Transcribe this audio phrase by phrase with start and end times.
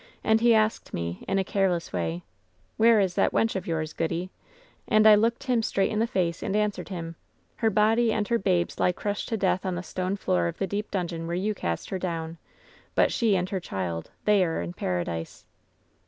[0.23, 2.27] And he asked me, in a careless way:^"
[2.77, 4.29] 'Where is that wench of yours, goody V
[4.87, 7.17] And I looked him straight in the face, and answered him:"
[7.57, 10.65] 'Her body and her babe's lie crushed to death on the stone floor of the
[10.65, 12.39] deep dungeon where you cast her down;
[12.95, 15.45] but she and her child— ^they are in Paradise.'